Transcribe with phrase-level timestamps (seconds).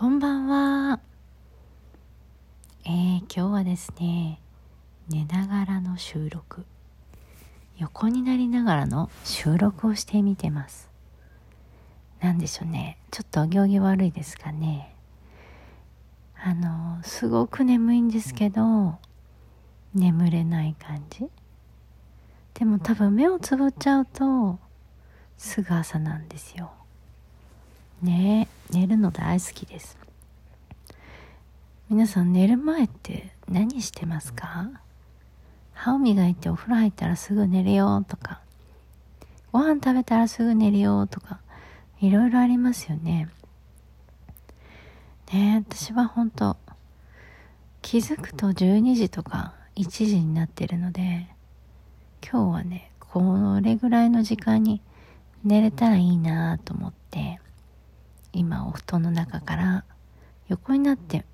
[0.00, 0.98] こんばんは。
[2.86, 4.40] えー、今日はですね、
[5.10, 6.64] 寝ながらの収録。
[7.76, 10.88] 横になりながらの収録をしてみてます。
[12.18, 12.96] なんでしょうね。
[13.10, 14.96] ちょっとお行儀悪いですかね。
[16.34, 18.96] あの、すごく眠いんですけど、
[19.94, 21.28] 眠れない感じ。
[22.54, 24.58] でも多分目をつぶっちゃうと、
[25.36, 26.72] すぐ朝なんですよ。
[28.02, 29.98] ね寝るの大好きです。
[31.88, 34.70] 皆さん寝る前って何してますか？
[35.72, 38.40] 歯を磨いてお風呂入ったらすぐ寝るよとか
[39.50, 41.40] ご飯食べたらすぐ寝るよとか
[42.00, 43.28] いろいろありますよね。
[45.32, 46.56] ね私は本当
[47.82, 51.26] 気づくと12時とか1時になってるので
[52.22, 54.80] 今日はねこれぐらいの時間に
[55.42, 57.40] 寝れたらいいなと思って。
[58.32, 59.84] 今お布団の中から
[60.48, 61.24] 横になって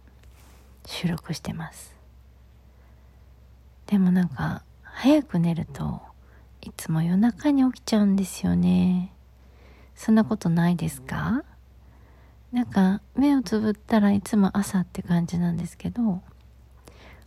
[0.86, 1.94] 収録してます。
[3.86, 6.00] でもなんか早く寝ると
[6.62, 9.12] いつも夜中に起きちゃうんですよね。
[9.94, 11.44] そんなことないですか？
[12.52, 16.22] なんか目をつぶったらいつも朝って感じなんですけど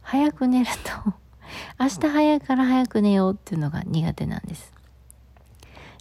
[0.02, 0.72] 早く寝る
[1.06, 1.14] と
[1.80, 4.73] 明日早いから早く寝ようっていうのが苦手なんです。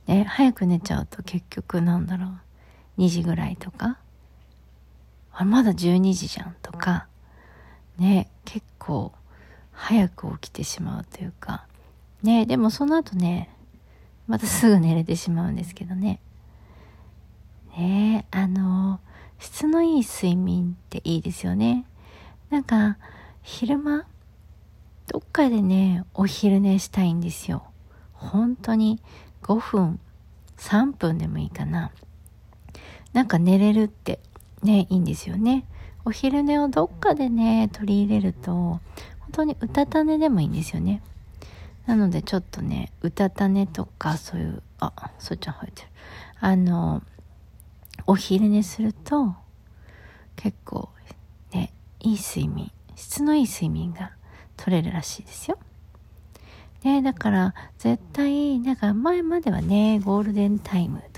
[0.06, 2.40] ね、早く寝ちゃうと結局なんだろう。
[2.98, 3.98] 2時ぐらいとか、
[5.32, 7.06] あ、まだ12時じゃんとか、
[7.98, 9.12] ね、結構
[9.72, 11.66] 早く起きてしまうというか、
[12.22, 13.48] ね、でもその後ね、
[14.26, 16.20] またすぐ寝れてしまうんですけどね。
[17.76, 19.00] ねあの、
[19.38, 21.84] 質のいい睡眠っていいですよね。
[22.50, 22.98] なんか、
[23.42, 24.04] 昼間、
[25.06, 27.62] どっかでね、お昼寝したいんですよ。
[28.12, 29.00] 本当に
[29.42, 30.00] 5分、
[30.56, 31.92] 3分でもいいかな。
[33.12, 34.20] なんか寝れるって
[34.62, 35.64] ね、いいんですよね。
[36.04, 38.80] お昼寝をどっかでね、取り入れると、本
[39.32, 41.02] 当にうたた寝でもいいんですよね。
[41.86, 45.88] なのでちょっとね、うたた寝とかそういう、あ、そっちゃん入ってる。
[46.40, 47.02] あの、
[48.06, 49.34] お昼寝すると、
[50.36, 50.88] 結構
[51.52, 54.12] ね、いい睡眠、質のいい睡眠が
[54.56, 55.58] 取れるらしいですよ。
[56.84, 61.17] ね、だから絶対、なんか前まではね、ゴールデンタイムと、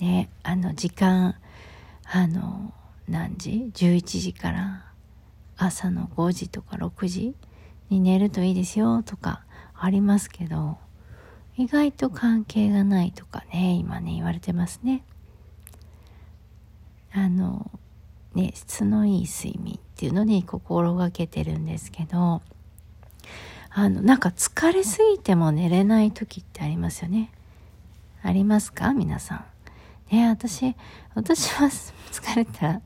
[0.00, 1.36] ねあの時間
[2.04, 2.72] あの
[3.08, 4.84] 何時？11時から
[5.56, 7.34] 朝の5時とか6時
[7.88, 9.44] に寝るといいですよとか
[9.74, 10.78] ありますけど
[11.56, 15.02] 意外と関係がないとかね今ね言われてますね。
[17.12, 17.70] あの
[18.34, 22.40] ね質のいい睡眠っていうのに心がけてるんですけど
[23.70, 27.32] あのなんか疲れすぎても寝れない時ってありますよね。
[28.22, 28.92] ありますか？
[28.92, 29.44] 皆さん。
[30.10, 30.74] ね、私、
[31.14, 31.68] 私は
[32.10, 32.82] 疲れたら、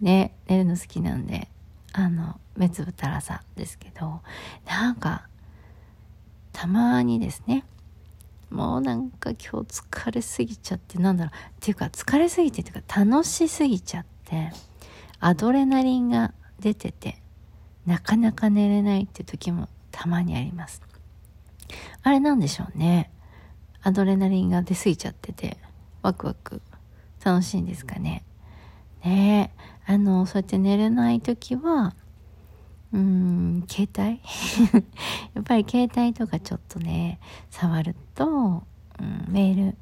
[0.00, 1.48] ね、寝るの好きなんで、
[1.92, 4.22] あの、目つぶったらさですけど、
[4.66, 5.28] なんか、
[6.52, 7.64] たまにですね、
[8.50, 14.50] もうなんか今日疲れすぎちゃって、なんだろう、っていうか疲れすぎてっていうか楽しすぎちゃって、
[15.20, 17.20] アドレナリンが出てて、
[17.84, 20.80] なかなか寝れないって時もたまにあります。
[22.02, 23.10] あれなんでしょうね。
[23.82, 25.58] アドレナリンが出すぎちゃってて、
[26.04, 26.60] ワクワク
[27.24, 28.22] 楽しいんですかね。
[29.02, 29.54] ね
[29.86, 31.94] あの、そうやって寝れない時は、
[32.92, 34.20] うん、携帯？
[35.34, 37.18] やっぱり携帯とかちょっとね、
[37.50, 39.76] 触ると、うん、メール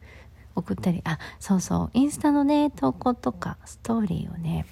[0.54, 4.64] 送ったり、あ、そうそう、インスタのね、投稿とかストーリーをね、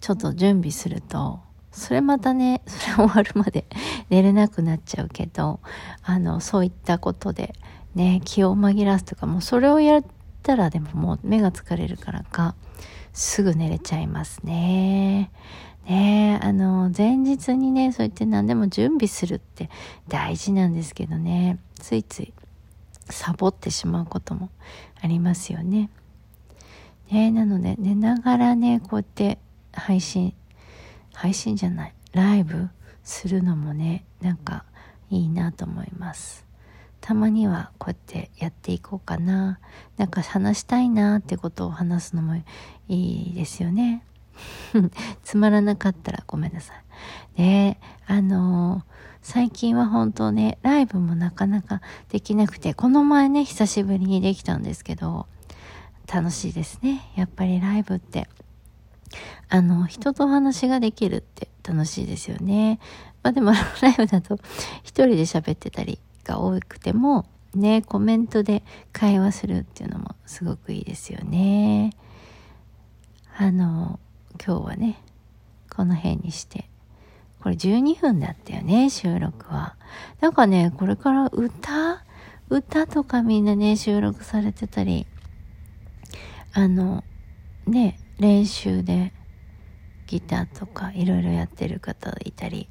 [0.00, 3.66] ちょっと準備すると、それまたね、それ終わるまで
[4.08, 5.60] 寝れなくなっちゃうけど、
[6.02, 7.54] あの、そういったことで、
[7.94, 10.04] ね、気を紛らすとか、もうそれをやっ
[10.42, 12.54] たらでももう目が疲れるからか、
[13.12, 15.30] すぐ寝れちゃいますね。
[15.86, 19.70] ねあの、前日にね、そう言って何でも準備するって
[20.08, 22.34] 大事なんですけどね、ついつい
[23.10, 24.50] サボってしまうことも
[25.00, 25.90] ありますよね。
[27.10, 29.38] ねなので、寝ながらね、こうやって
[29.72, 30.34] 配信、
[31.12, 32.68] 配信じゃない、ライブ
[33.04, 34.64] するのもね、なんか
[35.10, 36.44] いいなと思います。
[37.04, 39.60] たまにはこうやってやっていこうかな。
[39.98, 42.34] なんか話したいなってことを話すのも
[42.88, 44.02] いいですよね。
[45.22, 46.72] つまらなかったらごめんなさ
[47.36, 47.42] い。
[47.42, 48.82] ねあのー、
[49.20, 55.26] 最近は本当ね、ライブもなかなかできなくて、この前ね、久しぶりにできたんですけど、
[56.10, 57.02] 楽しいですね。
[57.16, 58.30] やっぱりライブって。
[59.50, 62.80] あの、人とお話ができるって楽しいですよね。
[63.22, 63.52] まあでも、
[63.82, 64.38] ライブだと
[64.82, 71.92] 一人で喋ってたりが多くてもねコメントで会話するっていうのもすごくいいですよね。
[73.36, 73.98] あの
[74.44, 75.00] 今日はね
[75.74, 76.68] この辺にして。
[77.44, 79.76] これ12分だったよね収録は。
[80.22, 82.02] なんかねこれから歌
[82.48, 85.06] 歌とかみんなね収録されてたり
[86.54, 87.04] あの
[87.66, 89.12] ね練習で
[90.06, 92.70] ギターとかいろいろやってる方いたり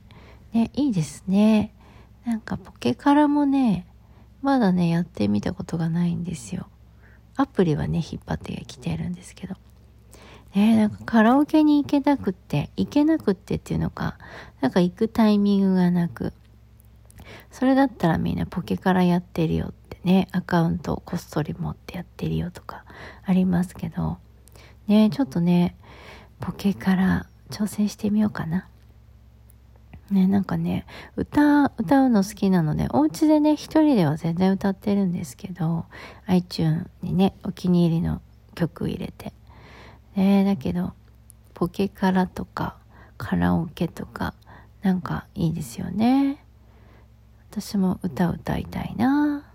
[0.53, 1.75] ねいいですね。
[2.25, 3.85] なんかポケカラもね
[4.41, 6.67] まだねやってみたことがないんですよ。
[7.35, 9.55] アプリはね引っ張ってきてるんですけど。
[10.55, 14.17] ねなんかカラオケに行けなくって、行けなくってっていうのか、
[14.61, 16.31] なんか行くタイミングがなく、
[17.51, 22.85] それだったらみんなポケからやってるよってね、アカウントをこっそり持ってやってるよとか
[23.23, 24.19] ありますけど、
[24.87, 25.75] ねちょっとね、
[26.39, 28.67] ポケから挑戦してみようかな。
[30.13, 35.85] ね、なんかね、歌、歌うの好きなので、お家でね、一人では全然歌ってるんですけど、
[36.27, 38.21] iTune にね、お気に入りの
[38.55, 39.33] 曲入れて。
[40.15, 40.93] ねだけど
[41.53, 42.77] ポケカラとか
[43.17, 44.33] カラオケとか
[44.81, 46.43] なんかいいですよね。
[47.51, 49.45] 私も歌歌いたいな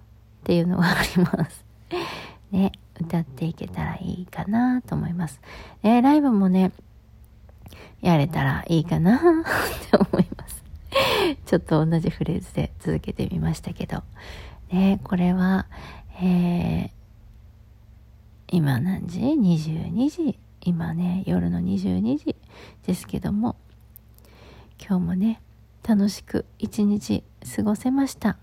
[0.40, 1.64] っていうのがあります。
[2.50, 5.40] ね歌っていけたらいいかなと思います。
[5.82, 6.72] ねライブもね
[8.00, 9.20] やれたらいいかなっ
[9.90, 10.27] て思います。
[11.46, 14.02] ちょっと同じフレーズで続けてみましたけど。
[14.70, 15.66] ねこれは
[16.20, 16.90] えー、
[18.48, 20.38] 今何時 ?22 時。
[20.60, 22.36] 今ね夜の22時
[22.86, 23.56] ですけども。
[24.80, 25.40] 今日もね
[25.86, 27.24] 楽しく一日
[27.56, 28.38] 過ごせました。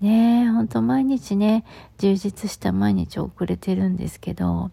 [0.00, 1.64] ねえほんと毎日ね
[1.98, 4.70] 充実した毎日を送れてるんですけど。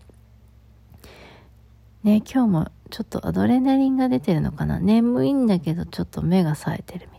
[2.04, 4.80] ね今日もちょっとアドレナリンが出てるのかな？
[4.80, 7.19] 眠いんだけどちょっと目が冴えてるみたい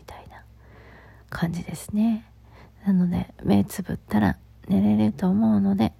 [1.31, 2.25] 感じですね。
[2.85, 4.37] なので目つぶったら
[4.67, 5.93] 寝れると思うので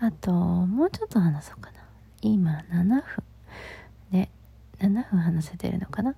[0.00, 1.78] あともうちょっと話そうかな。
[2.22, 3.02] 今7分。
[4.10, 4.30] ね
[4.78, 6.14] 7分話せてるのかな。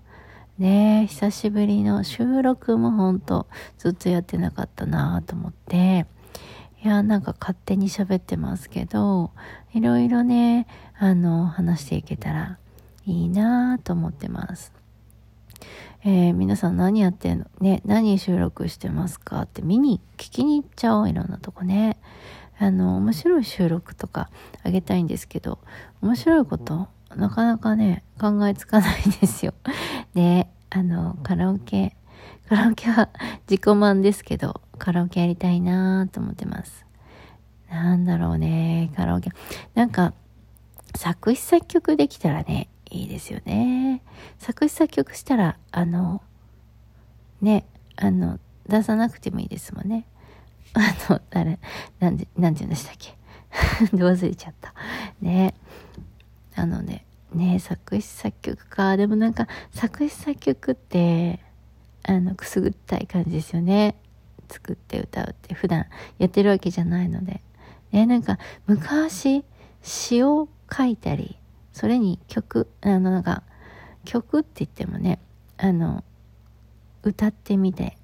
[0.59, 3.49] ね久しぶりの収録もほんと
[3.79, 6.07] ずっとやってなかったなと思って。
[6.83, 9.31] いやなんか勝手に喋ってますけど
[9.73, 10.67] いろいろね
[10.99, 12.59] あの話していけたら
[13.07, 14.74] いいなと思ってます。
[16.05, 17.47] えー、皆さん何やってんの？
[17.61, 19.43] ね何収録してますか？
[19.43, 21.97] って見に聞きに行っちゃおういろんなとこね
[22.59, 24.31] あの面白い収録とか
[24.63, 25.59] あげたいんですけど
[26.03, 29.55] 面白いことなかなかね考えつかないんですよ。
[30.15, 31.97] で あのカラオケ
[32.49, 33.09] カラオケは
[33.49, 36.85] 自己満ですけどカラオケやりたいなと思ってます。
[37.71, 39.31] なんだろうねカラオケ
[39.75, 40.13] なんか
[40.95, 44.03] 作詞作曲できたらねいいですよね。
[44.39, 46.23] 作詞作曲したらあの
[47.41, 48.39] ねあの
[48.69, 50.07] 出さなくてもいいですもんね。
[50.75, 51.59] あの、誰、
[52.01, 53.15] なんで、なんて言うんでしたっけ？
[53.97, 54.75] 忘れちゃった。
[55.21, 55.55] ね。
[56.57, 58.97] なので、ね、作詞作曲か。
[58.97, 61.41] でもなんか、作詞作曲って、
[62.03, 63.95] あの、くすぐったい感じですよね。
[64.49, 65.87] 作って歌うって普段
[66.19, 67.41] やってるわけじゃないので。
[67.93, 69.45] ね、なんか、昔、
[69.83, 71.37] 詩を書いたり、
[71.75, 73.43] それに曲、あの、なんか、
[74.07, 75.19] 曲って言ってもね、
[75.59, 76.03] あの、
[77.03, 77.99] 歌ってみて、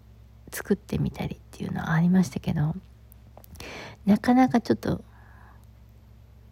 [0.52, 2.74] 作ってみたりっていうのはありましたけど
[4.04, 5.02] なかなかちょっと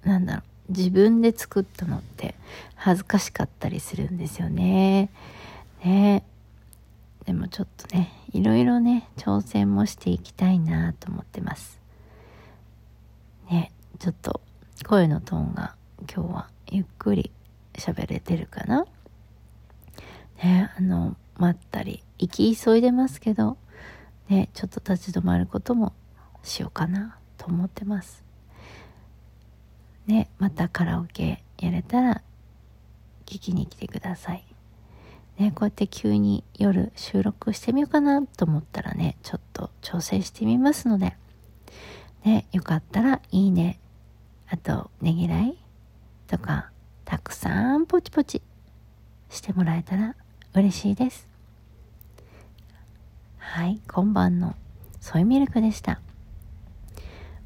[0.05, 2.35] なんだろう自分で作ったのって
[2.75, 5.09] 恥ずかしかったりするんですよね。
[5.83, 6.25] ね
[7.25, 11.81] でもちょっとねいろいろね挑戦もしていきたいなと思ってます。
[13.51, 14.43] ねちょっと
[14.87, 17.31] 声のトーンが今日はゆっくり
[17.75, 18.87] 喋れてるかな？
[20.43, 23.57] ねあの待ったり行き急いでますけど
[24.29, 25.95] ね、ちょっと立ち止まることも
[26.43, 28.25] しようかなと思ってます。
[30.07, 32.23] ね、またカラオケやれたら
[33.27, 34.45] 聞きに来てください。
[35.39, 41.17] ね、こうやって急に夜収録してみようかなと思ったらね、ちょっと調整してみますので、
[42.25, 43.79] ね、よかったらいいね、
[44.49, 45.57] あとねぎらい
[46.29, 46.71] とか、
[47.05, 48.43] たくさんポチポチ
[49.31, 50.15] してもらえたら
[50.55, 51.27] 嬉しいです。
[53.39, 54.55] はい、今晩の
[55.01, 56.01] ソイミルクでした。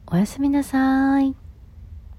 [0.07, 1.42] おやすみなさい。